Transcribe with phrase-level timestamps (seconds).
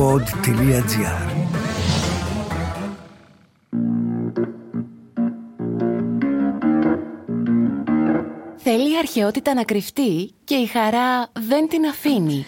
[0.00, 1.30] pod.gr
[8.56, 12.44] Θέλει η αρχαιότητα να κρυφτεί και η χαρά δεν την αφήνει.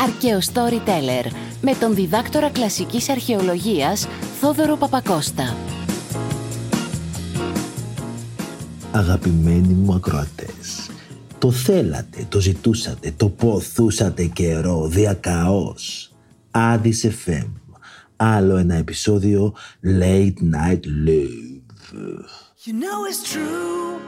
[0.00, 1.30] Αρκαίο Storyteller
[1.60, 4.08] με τον διδάκτορα κλασικής αρχαιολογίας
[4.40, 5.56] Θόδωρο Παπακώστα.
[8.92, 10.81] Αγαπημένοι μου ακροατές,
[11.42, 16.12] το θέλατε, το ζητούσατε, το ποθούσατε καιρό, διακαώς.
[16.50, 17.50] Άδης FM,
[18.16, 21.92] άλλο ένα επεισόδιο Late Night Live.
[22.64, 23.98] You know it's true.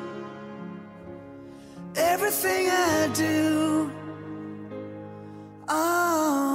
[2.12, 3.90] Everything I do.
[5.68, 6.53] Oh,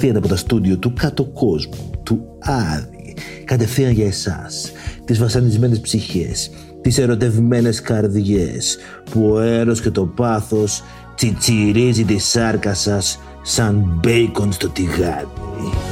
[0.00, 4.72] κατευθείαν από τα στούντιο του κάτω κόσμου, του Άδη, κατευθείαν για εσάς,
[5.04, 8.78] τις βασανισμένες ψυχές, τις ερωτευμένες καρδιές,
[9.10, 10.82] που ο έρος και το πάθος
[11.14, 15.89] τσιτσιρίζει τη σάρκα σας σαν μπέικον στο τηγάνι.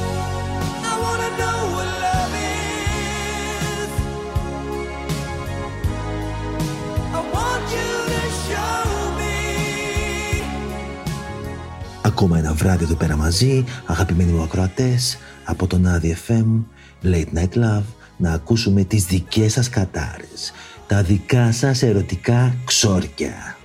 [12.21, 16.63] Ακόμα ένα βράδυ εδώ πέρα μαζί, αγαπημένοι μου ακροατές, από τον Άδη FM,
[17.03, 17.83] Late Night Love,
[18.17, 20.51] να ακούσουμε τις δικές σας κατάρες,
[20.87, 23.57] τα δικά σας ερωτικά ξόρκια.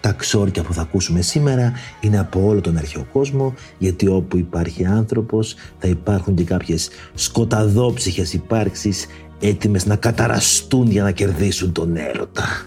[0.00, 4.84] Τα ξόρκια που θα ακούσουμε σήμερα είναι από όλο τον αρχαίο κόσμο, γιατί όπου υπάρχει
[4.84, 9.06] άνθρωπος θα υπάρχουν και κάποιες σκοταδόψυχες υπάρξεις
[9.40, 12.66] έτοιμες να καταραστούν για να κερδίσουν τον έρωτα.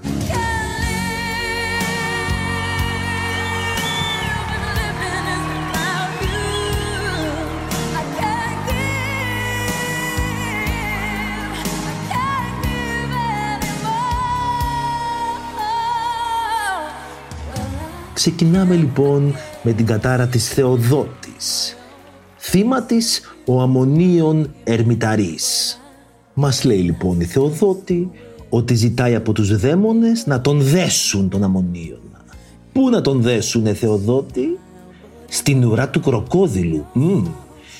[18.23, 21.77] Ξεκινάμε λοιπόν με την κατάρα της Θεοδότης.
[22.37, 25.79] Θύμα της ο Αμμονίων Ερμηταρής.
[26.33, 28.11] Μας λέει λοιπόν η Θεοδότη
[28.49, 31.99] ότι ζητάει από τους δαίμονες να τον δέσουν τον Αμμονίων.
[32.73, 34.59] Πού να τον δέσουνε Θεοδότη;
[35.27, 36.85] Στην ουρά του κροκόδιλου.
[36.93, 37.25] Μμμ.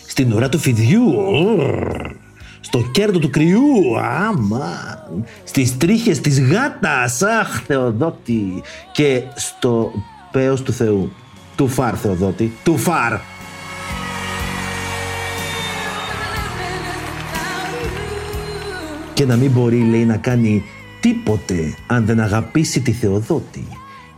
[0.08, 1.04] Στην ουρά του φιδιού.
[1.06, 2.12] Ουρρ.
[2.60, 4.00] Στο κέρδο του κρυού.
[4.00, 5.25] Αμάν.
[5.44, 7.22] Στις τρίχες της γάτας.
[7.22, 8.62] Αχ, Θεοδότη.
[8.92, 9.92] Και στο
[10.34, 11.12] πέος του Θεού.
[11.56, 12.54] Του φάρ, Θεοδότη.
[12.64, 13.14] Του φάρ.
[19.14, 20.64] Και να μην μπορεί, λέει, να κάνει
[21.00, 23.68] τίποτε αν δεν αγαπήσει τη Θεοδότη.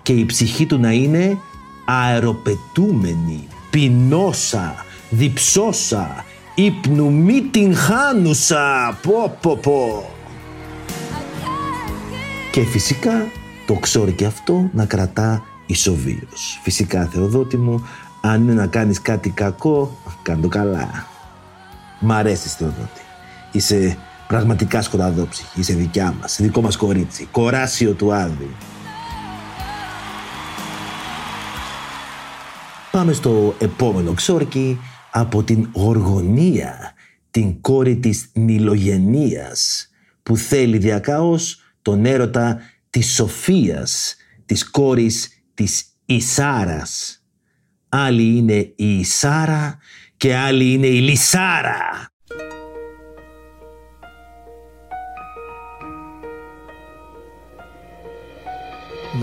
[0.01, 1.37] Και η ψυχή του να είναι
[1.85, 4.75] αεροπετούμενη, πεινώσα,
[5.09, 6.25] διψώσα,
[6.55, 8.97] ύπνου μη την χάνουσα.
[9.01, 10.09] Πω, πω, πω.
[12.51, 13.27] Και φυσικά
[13.65, 16.59] το ξόρκι αυτό να κρατά ισοβίως.
[16.63, 17.87] Φυσικά Θεοδότη μου,
[18.21, 21.07] αν είναι να κάνεις κάτι κακό, κάνε το καλά.
[21.99, 23.01] Μ' αρέσεις Θεοδότη.
[23.51, 25.59] Είσαι πραγματικά σκοταδόψυχη.
[25.59, 27.27] Είσαι δικιά μας, δικό μας κορίτσι.
[27.31, 28.55] Κοράσιο του Άδη.
[32.91, 34.79] Πάμε στο επόμενο ξόρκι
[35.11, 36.93] από την Γοργονία,
[37.31, 39.89] την κόρη της Νιλογενίας,
[40.23, 42.59] που θέλει διακαώς τον έρωτα
[42.89, 44.15] της Σοφίας,
[44.45, 47.23] της κόρης της Ισάρας.
[47.89, 49.77] Άλλη είναι η Ισάρα
[50.17, 52.09] και άλλη είναι η Λισάρα.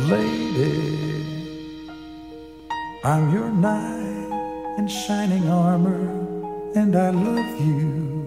[0.08, 0.78] Lady,
[3.04, 4.30] I'm your knight
[4.78, 6.02] in shining armor,
[6.74, 8.21] and I love you.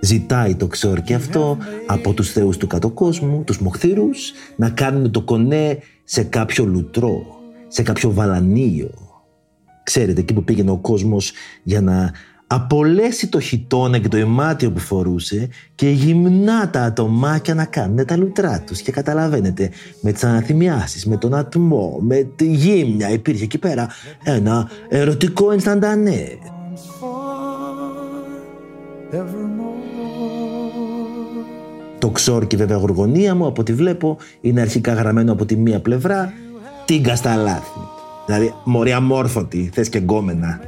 [0.00, 5.78] Ζητάει το ξόρκι αυτό από τους θεούς του κατοκόσμου, τους μοχθηρούς, να κάνουν το κονέ
[6.04, 7.26] σε κάποιο λουτρό,
[7.68, 8.90] σε κάποιο βαλανίο.
[9.82, 11.32] Ξέρετε, εκεί που πήγαινε ο κόσμος
[11.62, 12.12] για να
[12.46, 18.16] απολέσει το χιτόνα και το ημάτιο που φορούσε και γυμνά τα ατομάκια να κάνουν τα
[18.16, 18.80] λουτρά τους.
[18.80, 19.70] Και καταλαβαίνετε,
[20.00, 23.88] με τις αναθυμιάσεις, με τον ατμό, με τη γύμνια, υπήρχε εκεί πέρα
[24.22, 26.38] ένα ερωτικό ενσταντανέ.
[29.12, 29.69] Evermore.
[32.00, 36.32] Το ξόρκι βέβαια γοργονία μου από ό,τι βλέπω είναι αρχικά γραμμένο από τη μία πλευρά
[36.84, 37.80] τίγκα στα λάθη.
[38.26, 40.60] Δηλαδή μωρή αμόρφωτη, θες και γκόμενα.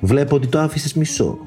[0.00, 1.38] Βλέπω ότι το άφησες μισό.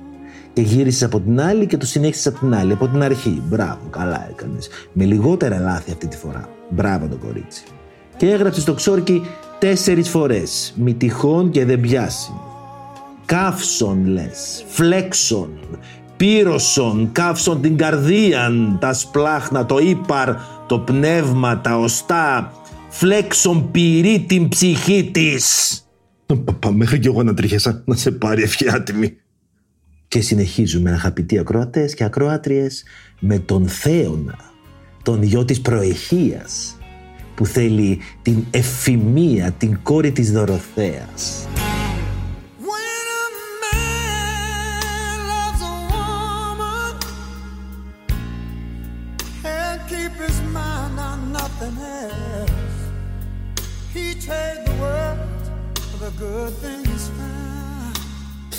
[0.53, 3.41] Και γύρισες από την άλλη και το συνέχισες από την άλλη, από την αρχή.
[3.49, 4.69] Μπράβο, καλά έκανες.
[4.93, 6.49] Με λιγότερα λάθη αυτή τη φορά.
[6.69, 7.63] Μπράβο το κορίτσι.
[8.17, 9.21] Και έγραψες στο ξόρκι
[9.59, 12.31] τέσσερις φορές, μη τυχόν και δεν πιάσει.
[13.25, 15.49] Καύσον λες, φλέξον,
[16.21, 20.35] πύρωσον, καύσον την καρδίαν, τα σπλάχνα, το ύπαρ,
[20.67, 22.53] το πνεύμα, τα οστά,
[22.89, 25.75] φλέξον πυρή την ψυχή της.
[26.25, 29.17] Παπα, μέχρι κι εγώ να τρίχασα να σε πάρει ευχή άτιμη.
[30.07, 32.83] Και συνεχίζουμε αγαπητοί ακροατές και ακροάτριες
[33.19, 34.37] με τον Θέονα,
[35.03, 36.77] τον γιο της προεχίας,
[37.35, 41.47] που θέλει την εφημεία, την κόρη της Δωροθέας.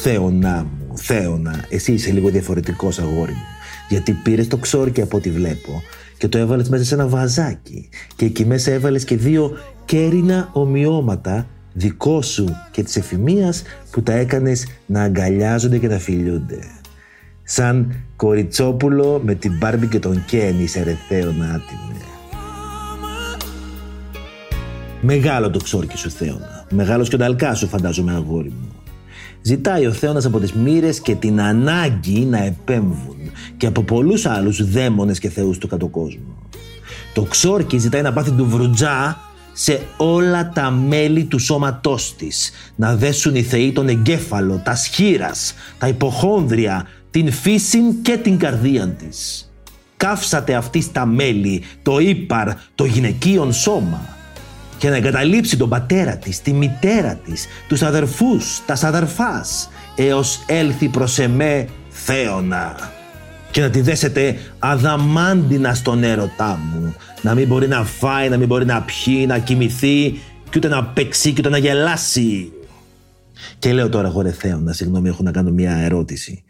[0.04, 3.46] Θέωνα μου, Θέωνα, εσύ είσαι λίγο διαφορετικός αγόρι μου.
[3.88, 5.82] Γιατί πήρες το ξόρκι από ό,τι βλέπω
[6.18, 11.46] και το έβαλες μέσα σε ένα βαζάκι και εκεί μέσα έβαλες και δύο κέρινα ομοιώματα
[11.72, 16.58] δικό σου και της εφημείας που τα έκανες να αγκαλιάζονται και να φιλιούνται.
[17.42, 21.96] Σαν κοριτσόπουλο με την Μπάρμπι και τον Κέν είσαι ρε Θέωνα άτιμε.
[25.00, 26.66] Μεγάλο το ξόρκι σου Θέωνα.
[26.70, 28.81] Μεγάλος και ο νταλκάς σου φαντάζομαι αγόρι μου.
[29.42, 33.16] Ζητάει ο Θέωνας από τις μοίρες και την ανάγκη να επέμβουν
[33.56, 36.36] και από πολλούς άλλους δαίμονες και θεούς του κατω κόσμο.
[37.14, 39.20] Το ξόρκι ζητάει να πάθει του βρουτζά
[39.52, 42.50] σε όλα τα μέλη του σώματός της.
[42.76, 48.88] Να δέσουν οι θεοί τον εγκέφαλο, τα σχήρας, τα υποχόνδρια, την φύση και την καρδία
[48.88, 49.50] της.
[49.96, 54.20] Καύσατε αυτή στα μέλη, το ύπαρ, το γυναικείον σώμα
[54.82, 60.88] και να εγκαταλείψει τον πατέρα της, τη μητέρα της, τους αδερφούς, τα αδερφάς, έως έλθει
[60.88, 62.92] προς εμέ θέωνα.
[63.50, 68.46] Και να τη δέσετε αδαμάντινα στον έρωτά μου, να μην μπορεί να φάει, να μην
[68.46, 70.10] μπορεί να πιει, να κοιμηθεί,
[70.50, 72.52] και ούτε να παίξει και ούτε να γελάσει.
[73.58, 76.42] Και λέω τώρα, χωρε θέωνα, συγγνώμη, έχω να κάνω μια ερώτηση.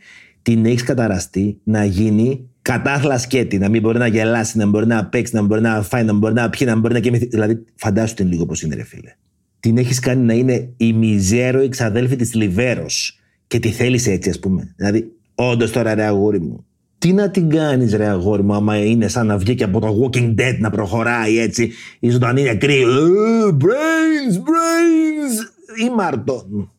[0.43, 4.87] Την έχεις καταραστεί να γίνει κατάθλα σκέτη, να μην μπορεί να γελάσει, να μην μπορεί
[4.87, 6.95] να παίξει, να μην μπορεί να φάει, να μην μπορεί να πιει, να μην μπορεί
[6.95, 7.27] να κοιμηθεί.
[7.27, 9.15] Δηλαδή, φαντάσου την λίγο πώς είναι, ρε φίλε.
[9.61, 14.39] Την έχεις κάνει να είναι η μιζέρο εξαδέλφη της Λιβέρος και τη θέλεις έτσι, ας
[14.39, 14.75] πούμε.
[14.77, 16.67] Δηλαδή, όντως τώρα, ρε αγόρι μου.
[16.99, 19.89] Τι να την κάνεις, ρε αγόρι μου, άμα είναι σαν να βγει και από το
[20.03, 22.81] Walking Dead να προχωράει έτσι, η ζωντανή νεκρή.
[22.83, 22.87] «Ε,
[23.61, 25.37] Brains, brains,
[25.87, 26.73] ή Μάρτον.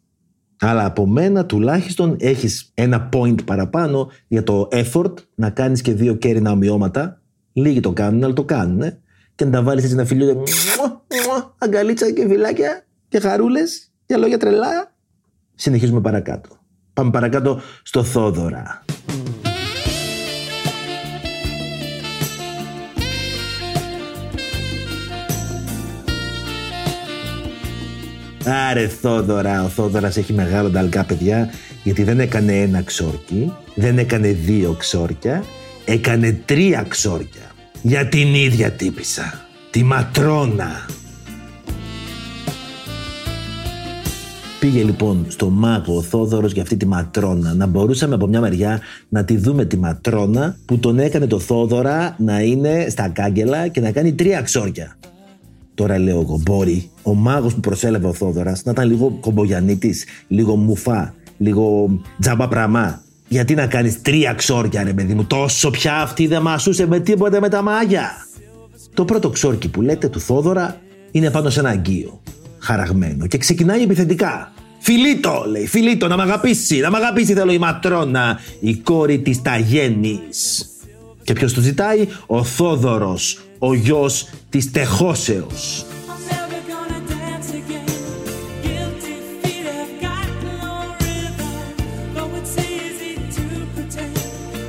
[0.66, 6.14] Αλλά από μένα τουλάχιστον έχεις ένα point παραπάνω για το effort να κάνεις και δύο
[6.16, 7.22] κέρινα ομοιώματα.
[7.54, 8.82] Λίγοι το κάνουν, αλλά το κάνουν.
[8.82, 9.00] ε.
[9.36, 10.34] Και να τα βάλεις έτσι να φιλιούνται.
[10.34, 14.94] Μουα, μουα, Αγκαλίτσα και φυλάκια και χαρούλες και λόγια τρελά.
[15.56, 16.50] Συνεχίζουμε παρακάτω.
[16.94, 18.86] Πάμε παρακάτω στο Θόδωρα.
[28.46, 31.50] Άρε Θόδωρα, ο Θόδωρας έχει μεγάλο νταλκά παιδιά
[31.84, 35.44] γιατί δεν έκανε ένα ξόρκι, δεν έκανε δύο ξόρκια,
[35.86, 37.42] έκανε τρία ξόρκια
[37.82, 40.86] για την ίδια τύπησα, τη Ματρόνα.
[44.60, 47.54] Πήγε λοιπόν στο μάγο ο Θόδωρος για αυτή τη Ματρόνα.
[47.54, 48.80] Να μπορούσαμε από μια μεριά
[49.10, 53.80] να τη δούμε τη Ματρόνα που τον έκανε το Θόδωρα να είναι στα κάγκελα και
[53.80, 54.98] να κάνει τρία ξόρκια.
[55.76, 60.56] Τώρα λέω εγώ, μπορεί ο μάγος που προσέλαβε ο Θόδωρας να ήταν λίγο κομπογιανίτης, λίγο
[60.56, 63.02] μουφά, λίγο τζαμπαπραμά.
[63.28, 67.40] Γιατί να κάνεις τρία ξόρκια, ρε παιδί μου, τόσο πια αυτή δεν μασούσε με τίποτα
[67.40, 68.12] με τα μάγια.
[68.94, 70.82] Το πρώτο ξόρκι που λέτε του Θόδωρα
[71.12, 72.22] είναι πάνω σε ένα αγκείο,
[72.60, 74.52] χαραγμένο και ξεκινάει επιθετικά.
[74.80, 79.42] Φιλίτο, λέει, φιλίτο, να μ' αγαπήσει, να μ' αγαπήσει θέλω η ματρόνα, η κόρη της
[79.42, 80.68] Ταγέννης.
[81.24, 85.86] Και ποιος τους ζητάει, ο Θόδωρος, ο γιος της Τεχώσεως.
[85.86, 87.88] I'm never gonna dance again.
[88.64, 90.68] Guilty feet have got no
[91.04, 91.54] rhythm.
[92.16, 93.44] Though it's easy to
[93.76, 94.16] pretend.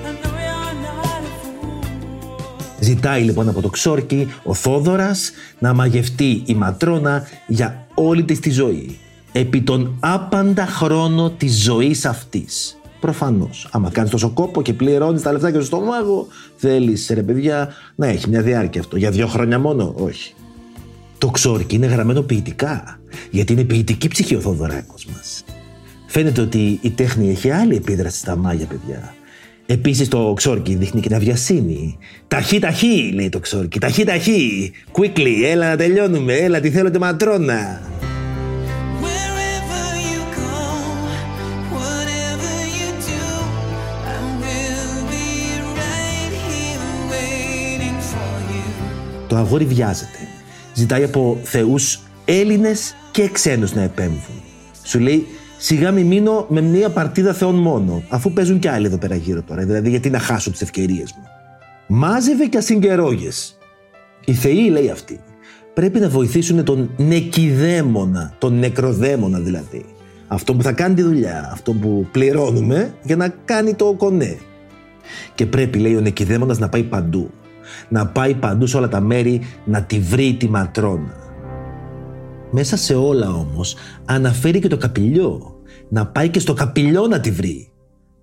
[0.09, 1.85] I know you're not a fool.
[2.81, 8.51] Ζητάει λοιπόν από το ξόρκι ο Θόδωρας να μαγευτεί η Ματρόνα για όλη της τη
[8.51, 8.99] ζωή.
[9.33, 12.77] Επί τον άπαντα χρόνο της ζωής αυτής.
[13.05, 17.69] Προφανώς, άμα κάνεις τόσο κόπο και πληρώνεις τα λεφτάκια σου στο μάγο, θέλεις ρε παιδιά
[17.95, 18.97] να έχει μια διάρκεια αυτό.
[18.97, 20.35] Για δύο χρόνια μόνο, όχι.
[21.19, 25.45] Το ξόρκι είναι γραμμένο ποιητικά, γιατί είναι ποιητική ψυχή ο Θοδωράκος μας.
[26.07, 29.15] Φαίνεται ότι η τέχνη έχει άλλη επίδραση στα μάγια, παιδιά.
[29.67, 31.99] Επίσης το ξόρκι δείχνει και την αυγιασύνη.
[32.29, 33.79] Ταχύ, ταχύ, λέει το ξόρκι.
[33.79, 34.73] Ταχύ, ταχύ.
[34.93, 36.35] Quickly, έλα να τελειώνουμε.
[36.35, 37.81] Έλα, τι θέλω τη ματρόνα.
[49.35, 50.19] Το αγόρι βιάζεται.
[50.75, 54.43] Ζητάει από θεούς Έλληνες και ξένους να επέμβουν.
[54.85, 55.27] Σου λέει
[55.59, 59.43] σιγά μη μείνω με μία παρτίδα θεών μόνο, αφού παίζουν κι άλλοι εδώ πέρα γύρω
[59.43, 59.65] τώρα.
[59.65, 61.23] Δηλαδή, γιατί να χάσω τις ευκαιρίες μου.
[61.87, 63.59] Μάζευε και ασυγκερόγες.
[64.25, 65.21] Οι θεοί, λέει αυτή,
[65.75, 69.85] πρέπει να βοηθήσουν τον νεκιδαίμονα, τον νεκροδαίμονα δηλαδή.
[70.27, 74.39] Αυτό που θα κάνει τη δουλειά, αυτό που πληρώνουμε για να κάνει το κονέ.
[75.35, 77.31] Και πρέπει, λέει, ο νεκιδαίμονας να πάει παντού.
[77.89, 81.15] Να πάει παντού σε όλα τα μέρη να τη βρει τη ματρόνα.
[82.51, 85.63] Μέσα σε όλα όμως αναφέρει και το καπηλιό.
[85.89, 87.73] Να πάει και στο καπηλιό να τη βρει.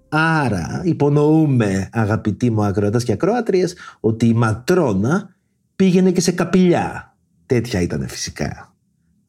[0.10, 5.36] Άρα υπονοούμε αγαπητοί μου ακροατές και ακροάτριες ότι η ματρόνα
[5.76, 7.16] πήγαινε και σε καπηλιά.
[7.46, 8.74] Τέτοια ήταν φυσικά.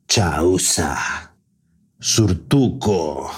[0.07, 0.97] Τσαούσα.
[1.99, 3.31] Σουρτούκο.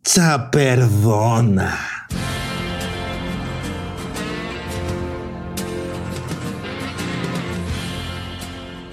[0.00, 1.70] Τσαπερδόνα.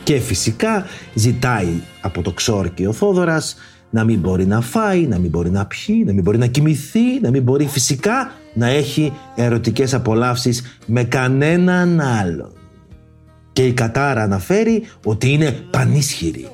[0.04, 3.56] Και φυσικά ζητάει από το ξόρκι ο Θόδωρας
[3.90, 7.20] να μην μπορεί να φάει, να μην μπορεί να πιει, να μην μπορεί να κοιμηθεί,
[7.22, 12.52] να μην μπορεί φυσικά να έχει ερωτικές απολαύσεις με κανέναν άλλον.
[13.54, 16.48] Και η Κατάρα αναφέρει ότι είναι πανίσχυρη.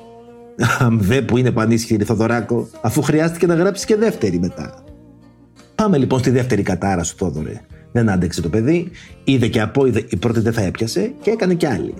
[0.78, 4.84] Αμβέ που είναι πανίσχυρη Θοδωράκο, αφού χρειάστηκε να γράψεις και δεύτερη μετά.
[5.74, 7.60] Πάμε λοιπόν στη δεύτερη Κατάρα σου Θόδωρε.
[7.92, 8.90] Δεν άντεξε το παιδί,
[9.24, 11.94] είδε και απόειδε η πρώτη δεν θα έπιασε και έκανε κι άλλη.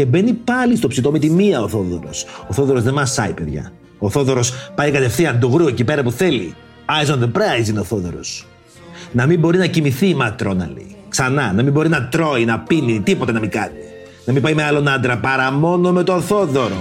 [0.00, 2.26] Και μπαίνει πάλι στο ψητό με τη μία ο Θόδωρος.
[2.48, 3.72] Ο Θόδωρος δεν μασάει, παιδιά.
[3.98, 6.54] Ο Θόδωρος πάει κατευθείαν του γρου εκεί πέρα που θέλει.
[6.86, 8.46] Eyes on the prize είναι ο Θόδωρος.
[9.12, 10.96] Να μην μπορεί να κοιμηθεί η ματρόνα, λέει.
[11.08, 13.78] Ξανά, να μην μπορεί να τρώει, να πίνει, τίποτα να μην κάνει.
[14.24, 16.76] Να μην πάει με άλλον άντρα παρά μόνο με τον Θόδωρο.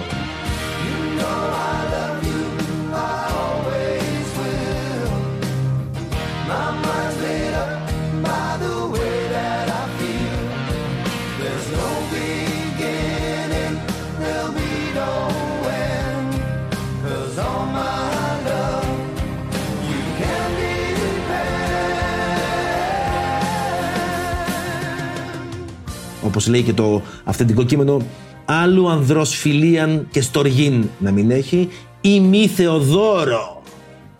[26.30, 28.02] Όπως λέει και το αυθεντικό κείμενο,
[28.46, 31.70] άλλου ανδρός φιλίαν και στοργήν να μην έχει,
[32.02, 33.62] ή μη Θεοδόρο.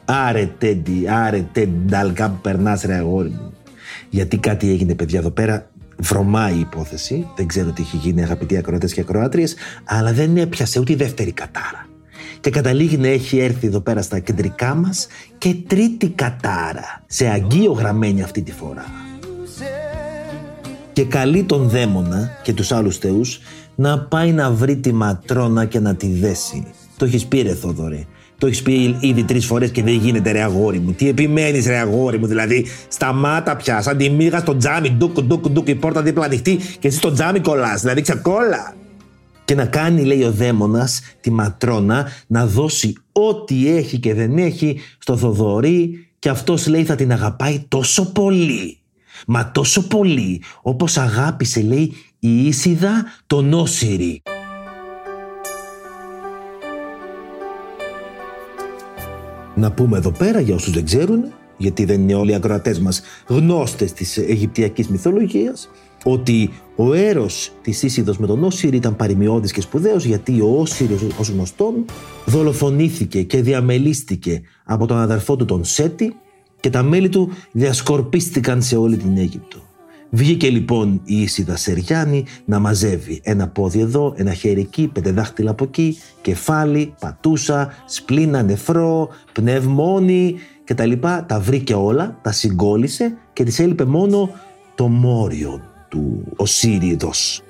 [0.06, 3.54] Άρε τέντι, άρε τέντι, νταλκά που περνάς ρε αγόρι μου.
[4.10, 8.58] Γιατί κάτι έγινε παιδιά εδώ πέρα, βρωμάει η υπόθεση, δεν ξέρω τι έχει γίνει αγαπητοί
[8.58, 11.88] ακροατές και ακροάτριες, αλλά δεν έπιασε ούτε η δεύτερη κατάρα.
[12.40, 17.72] Και καταλήγει να έχει έρθει εδώ πέρα στα κεντρικά μας και τρίτη κατάρα, σε αγγείο
[17.72, 19.09] γραμμένη αυτή τη φορά
[21.00, 23.40] και καλεί τον δαίμονα και τους άλλους θεούς
[23.76, 26.66] να πάει να βρει τη ματρόνα και να τη δέσει.
[26.98, 28.06] Το έχεις πει ρε Θόδωρε.
[28.38, 30.92] Το έχεις πει ήδη τρεις φορές και δεν γίνεται ρε αγόρι μου.
[30.92, 33.82] Τι επιμένεις ρε αγόρι μου, δηλαδή σταμάτα πια.
[33.82, 37.12] Σαν τη μίγα στο τζάμι, ντουκ, ντουκ, ντουκ, η πόρτα δίπλα ανοιχτή και εσύ στο
[37.12, 37.82] τζάμι κολλάς.
[37.82, 38.76] Δηλαδή ξεκόλα.
[39.46, 44.80] Και να κάνει, λέει ο δαίμονας, τη ματρόνα να δώσει ό,τι έχει και δεν έχει
[45.00, 48.79] στο Θοδωρή και αυτός λέει θα την αγαπάει τόσο πολύ.
[49.28, 54.22] Μα τόσο πολύ όπως αγάπησε λέει η Ίσιδα τον Όσυρη.
[59.56, 61.24] Να πούμε εδώ πέρα για όσους δεν ξέρουν,
[61.58, 65.70] γιατί δεν είναι όλοι οι ακροατές μας γνώστες της Αιγυπτιακής μυθολογίας,
[66.04, 71.02] ότι ο έρος της Ίσιδος με τον Όσυρη ήταν παρημιώδης και σπουδαίος γιατί ο Όσυρης
[71.20, 71.86] ως γνωστόν
[72.26, 76.16] δολοφονήθηκε και διαμελίστηκε από τον αδερφό του τον Σέτη
[76.60, 79.58] και τα μέλη του διασκορπίστηκαν σε όλη την Αίγυπτο.
[80.12, 85.52] Βγήκε λοιπόν η Ίσιδα Σεριάννη να μαζεύει ένα πόδι εδώ, ένα χέρι εκεί, πέντε δάχτυλα
[85.52, 90.92] από εκεί, κεφάλι, πατούσα, σπλήνα, νεφρό, πνευμόνι κτλ.
[91.00, 94.30] Τα, τα βρήκε όλα, τα συγκόλλησε και της έλειπε μόνο
[94.76, 97.42] το μόριο του Οσύριδος.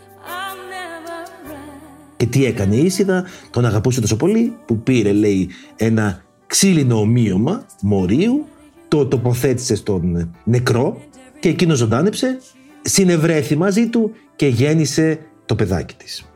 [2.18, 7.66] Και τι έκανε η Ίσιδα, τον αγαπούσε τόσο πολύ που πήρε λέει ένα ξύλινο ομοίωμα
[7.82, 8.46] μορίου
[8.90, 11.02] το τοποθέτησε στον νεκρό
[11.40, 12.40] και εκείνος ζωντάνεψε,
[12.82, 16.30] συνευρέθη μαζί του και γέννησε το παιδάκι της.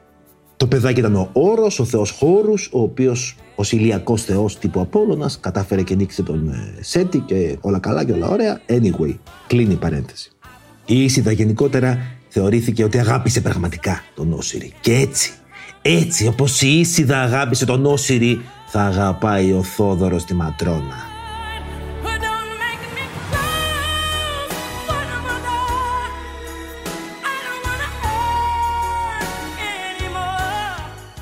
[0.57, 5.39] Το παιδάκι ήταν ο Όρος, ο θεός Χώρους, ο οποίος ο ηλιακός θεός τύπου Απόλλωνας
[5.39, 8.61] κατάφερε και νίκησε τον ε, Σέτη και όλα καλά και όλα ωραία.
[8.67, 9.15] Anyway,
[9.47, 10.31] κλείνει η παρένθεση.
[10.85, 14.73] Η Ίσιδα γενικότερα θεωρήθηκε ότι αγάπησε πραγματικά τον Όσυρη.
[14.81, 15.31] Και έτσι,
[15.81, 21.12] έτσι όπως η Ίσιδα αγάπησε τον Όσυρη, θα αγαπάει ο Θόδωρος τη Ματρόνα.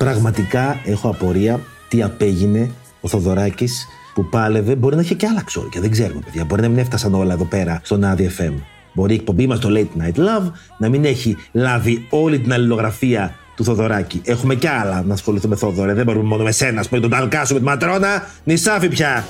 [0.04, 4.76] Πραγματικά έχω απορία τι απέγινε ο Θοδωράκης που πάλευε.
[4.76, 6.46] Μπορεί να είχε και άλλα ξόρια, δεν ξέρουμε, παιδιά.
[6.46, 8.54] Μπορεί να μην έφτασαν όλα εδώ πέρα στον ADFM.
[8.94, 13.28] Μπορεί η εκπομπή μας το Late Night Love να μην έχει λάβει όλη την αλληλογραφία
[13.28, 14.22] του του Θοδωράκη.
[14.26, 15.94] Έχουμε κι άλλα να ασχοληθούμε, Θόδωρε.
[15.94, 18.28] Δεν μπορούμε μόνο με σένα, ας πούμε, τον Ταλκάσου με τη ματρόνα.
[18.44, 19.26] Νησάφι πια.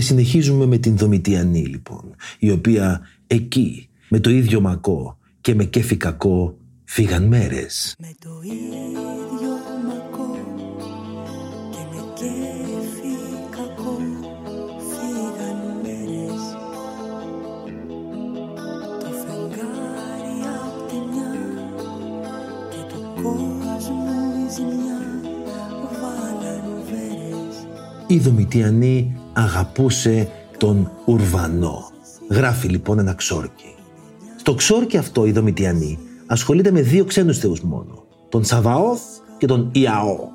[0.00, 5.64] Και συνεχίζουμε με την Δομητιανή, λοιπόν, η οποία εκεί, με το ίδιο μακό και με
[5.64, 7.94] κέφι κακό, φύγαν μέρες.
[7.98, 9.52] Με το ίδιο
[9.86, 10.36] μακό
[11.70, 13.16] και με κέφι
[13.50, 13.98] κακό
[14.90, 16.42] φύγαν μέρες
[19.00, 21.32] Το φεγγάρι απ' τη μια
[22.70, 25.00] και του κόσμου η ζημιά
[26.00, 27.66] βάλαν βέρες
[28.06, 30.28] Η Δομητιανή αγαπούσε
[30.58, 31.90] τον Ουρβανό.
[32.30, 33.74] Γράφει λοιπόν ένα ξόρκι.
[34.36, 38.04] Στο ξόρκι αυτό η Δομητιανή ασχολείται με δύο ξένους θεούς μόνο.
[38.28, 39.00] Τον Σαβαώθ
[39.38, 40.28] και τον Ιαώ.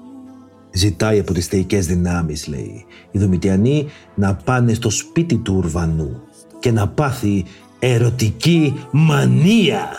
[0.72, 6.22] Ζητάει από τις θεϊκές δυνάμεις, λέει, η Δομητιανή να πάνε στο σπίτι του Ουρβανού
[6.60, 7.46] και να πάθει
[7.80, 9.90] ερωτική μανία.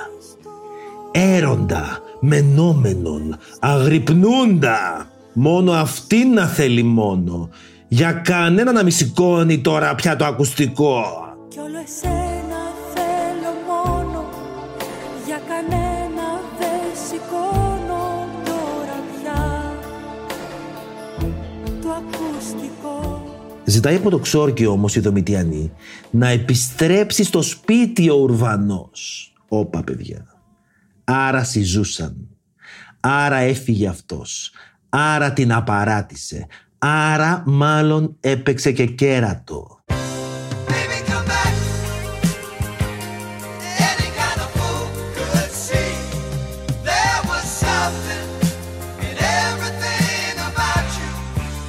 [1.10, 5.10] Έροντα, μενόμενον, αγρυπνούντα.
[5.32, 7.48] Μόνο αυτήν να θέλει μόνο.
[7.88, 11.04] Για κανένα να μη σηκώνει τώρα πια το ακουστικό.
[11.48, 12.60] Κι όλο εσένα
[12.94, 14.28] θέλω μόνο
[15.26, 19.74] Για κανένα δεν σηκώνω τώρα πια
[21.82, 23.22] Το ακουστικό
[23.64, 25.72] Ζητάει από το ξόρκι όμως η Δομητιανή
[26.10, 29.32] να επιστρέψει στο σπίτι ο Ουρβανός.
[29.48, 30.26] Όπα παιδιά.
[31.04, 32.28] Άρα συζούσαν.
[33.00, 34.52] Άρα έφυγε αυτός.
[34.88, 36.46] Άρα την απαράτησε.
[36.78, 39.78] Άρα μάλλον έπαιξε και κέρατο.
[40.68, 41.52] Baby, come back.
[43.90, 44.84] Any kind of fool
[45.16, 45.92] could see
[46.90, 48.26] there was something
[49.08, 49.16] in
[49.46, 51.10] everything about you.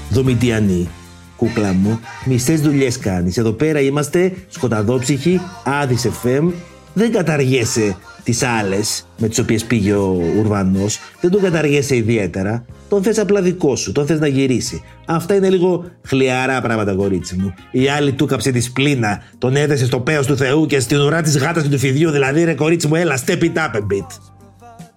[0.10, 0.90] Δομητιανή,
[1.36, 3.38] κούκλα μου, μισές δουλειές κάνεις.
[3.38, 6.52] Εδώ πέρα είμαστε σκοταδόψυχοι, Άδης FM.
[6.94, 7.96] Δεν καταργέσαι
[8.28, 11.00] τις άλλες με τις οποίες πήγε ο Ουρβανός.
[11.22, 12.66] Δεν τον καταργέσαι ιδιαίτερα.
[12.90, 14.84] Τον θες απλά δικό σου, τον θες να γυρίσει.
[15.06, 17.54] Αυτά είναι λίγο χλιαρά πράγματα, κορίτσι μου.
[17.72, 21.22] Η άλλη του κάψε τη σπλήνα, τον έδεσε στο πέος του Θεού και στην ουρά
[21.22, 22.12] της γάτας και του φιδιού.
[22.12, 24.08] Δηλαδή, ρε κορίτσι μου, έλα, step it up a bit.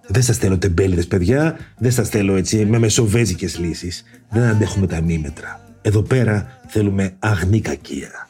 [0.07, 4.03] Δεν σας θέλω τεμπέληδες παιδιά, δεν σας θέλω έτσι με μεσοβέζικες λύσεις.
[4.29, 5.59] Δεν αντέχουμε τα μήμετρα.
[5.81, 8.29] Εδώ πέρα θέλουμε αγνή κακία.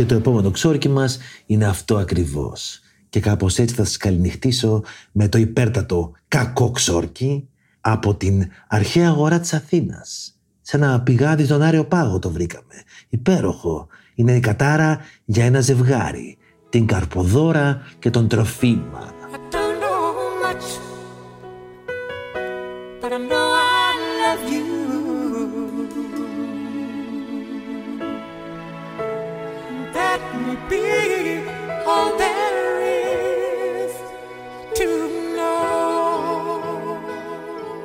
[0.00, 2.80] Και το επόμενο ξόρκι μας είναι αυτό ακριβώς.
[3.08, 4.82] Και κάπως έτσι θα σας καληνυχτήσω
[5.12, 7.48] με το υπέρτατο κακό ξόρκι
[7.80, 10.38] από την αρχαία αγορά της Αθήνας.
[10.60, 12.74] Σε ένα πηγάδι στον Άριο Πάγο το βρήκαμε.
[13.08, 13.86] Υπέροχο.
[14.14, 16.36] Είναι η κατάρα για ένα ζευγάρι.
[16.68, 19.19] Την Καρποδόρα και τον Τροφίμα.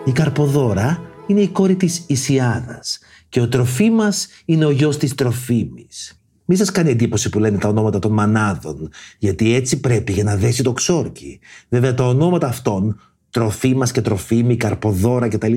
[0.06, 6.20] Η Καρποδόρα είναι η κόρη της Ισιάδας και ο Τροφίμας είναι ο γιος της Τροφίμης.
[6.46, 10.36] Μη σας κάνει εντύπωση που λένε τα ονόματα των μανάδων, γιατί έτσι πρέπει για να
[10.36, 11.40] δέσει το ξόρκι.
[11.70, 15.56] Βέβαια τα ονόματα αυτών, Τροφίμας και Τροφίμη, Καρποδόρα κτλ.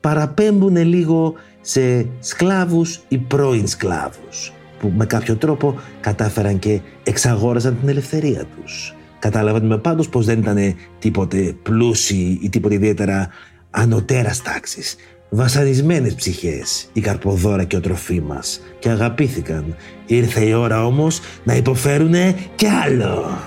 [0.00, 7.88] παραπέμπουν λίγο σε σκλάβους ή πρώην σκλάβους, που με κάποιο τρόπο κατάφεραν και εξαγόραζαν την
[7.88, 8.94] ελευθερία τους.
[9.18, 13.28] Κατάλαβαν με πάντως πως δεν ήταν τίποτε πλούσιοι ή τίποτε ιδιαίτερα
[13.70, 14.96] ανωτέρας τάξης.
[15.30, 19.76] Βασανισμένες ψυχές η Καρποδόρα και ο Τροφίμας και αγαπήθηκαν.
[20.06, 23.38] Ήρθε η ώρα όμως να υποφέρουνε κι άλλο.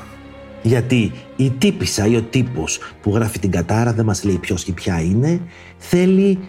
[0.62, 4.72] Γιατί η τύπησα ή ο τύπος που γράφει την κατάρα δεν μας λέει ποιος και
[4.72, 5.42] ποια είναι
[5.78, 6.40] θέλει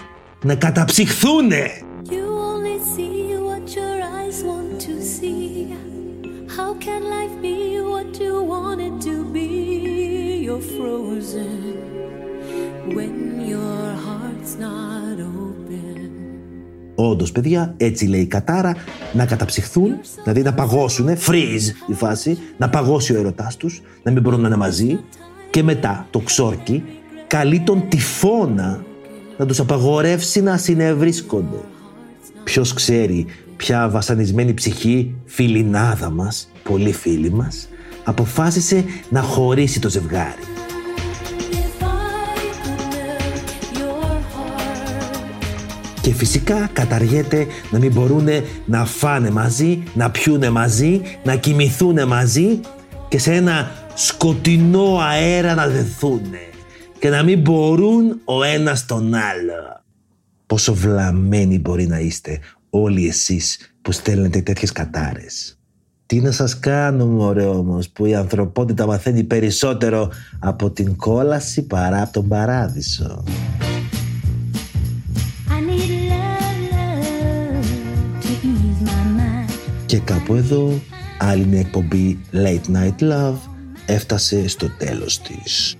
[0.44, 1.83] να καταψυχθούνε.
[10.54, 11.58] You're frozen
[12.96, 13.14] when
[13.52, 16.10] your heart's not open.
[16.94, 18.76] Όντως, παιδιά, έτσι λέει η κατάρα,
[19.12, 24.22] να καταψυχθούν, δηλαδή να παγώσουν, freeze η φάση, να παγώσει ο ερωτάς τους, να μην
[24.22, 25.00] μπορούν να είναι μαζί.
[25.50, 26.84] Και μετά το ξόρκι
[27.26, 28.84] καλεί τον τυφώνα
[29.36, 31.60] να τους απαγορεύσει να συνευρίσκονται.
[32.44, 37.68] Ποιος ξέρει ποια βασανισμένη ψυχή, φιλινάδα μας, πολύ φίλη μας,
[38.04, 40.42] αποφάσισε να χωρίσει το ζευγάρι.
[41.50, 41.96] If I
[42.62, 44.74] could melt your heart
[46.00, 48.28] Και φυσικά καταργέται να μην μπορούν
[48.66, 52.60] να φάνε μαζί, να πιούνε μαζί, να κοιμηθούν μαζί
[53.08, 56.48] και σε ένα σκοτεινό αέρα να δεθούνε
[56.98, 59.82] και να μην μπορούν ο ένας τον άλλο.
[60.46, 62.38] Πόσο βλαμμένοι μπορεί να είστε
[62.70, 65.58] όλοι εσείς που στέλνετε τέτοιες κατάρες.
[66.06, 72.02] Τι να σας κάνω μωρέ όμως που η ανθρωπότητα μαθαίνει περισσότερο από την κόλαση παρά
[72.02, 73.24] από τον παράδεισο.
[75.48, 77.68] I need love, love
[78.22, 79.52] to ease my mind.
[79.86, 80.80] Και κάπου εδώ
[81.18, 83.36] άλλη μια εκπομπή Late Night Love
[83.86, 85.76] έφτασε στο τέλος της.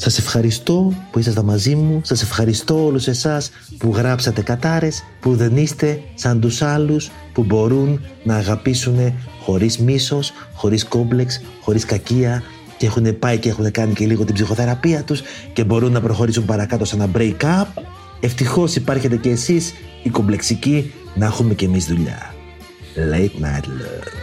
[0.00, 5.56] Σας ευχαριστώ που ήσασταν μαζί μου, σας ευχαριστώ όλους εσάς που γράψατε κατάρες, που δεν
[5.56, 12.42] είστε σαν τους άλλους που μπορούν να αγαπήσουν χωρίς μίσος, χωρίς κόμπλεξ, χωρίς κακία
[12.78, 16.44] και έχουν πάει και έχουν κάνει και λίγο την ψυχοθεραπεία τους και μπορούν να προχωρήσουν
[16.44, 17.66] παρακάτω σε ένα break-up.
[18.20, 22.34] Ευτυχώς υπάρχετε και εσείς οι κομπλεξικοί να έχουμε και εμείς δουλειά.
[22.96, 24.17] Late Night Love.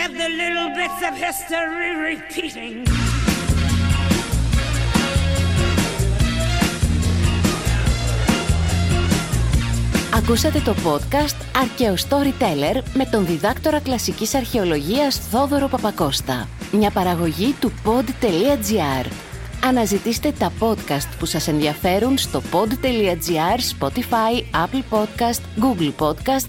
[0.00, 2.88] Sidestep the little bits of history repeating.
[10.14, 16.48] Ακούσατε το podcast «Αρκαίο Storyteller» με τον διδάκτορα κλασικής αρχαιολογίας Θόδωρο Παπακώστα.
[16.72, 19.06] Μια παραγωγή του pod.gr.
[19.64, 26.48] Αναζητήστε τα podcast που σας ενδιαφέρουν στο pod.gr, Spotify, Apple Podcast, Google Podcast